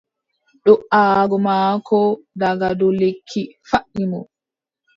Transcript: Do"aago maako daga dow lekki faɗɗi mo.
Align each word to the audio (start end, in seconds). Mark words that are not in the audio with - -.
Do"aago 0.63 1.37
maako 1.45 1.99
daga 2.41 2.67
dow 2.79 2.91
lekki 2.99 3.41
faɗɗi 3.69 4.03
mo. 4.11 4.19